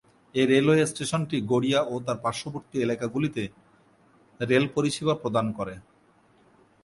এই 0.35 0.45
রেলওয়ে 0.51 0.83
স্টেশনটি 0.91 1.37
গড়িয়া 1.51 1.79
ও 1.91 1.93
তার 2.05 2.17
পার্শ্ববর্তী 2.25 2.75
এলাকাগুলিতে 2.79 3.43
রেল 4.39 4.65
পরিষেবা 4.75 5.13
প্রদান 5.21 5.45
করে। 5.57 5.75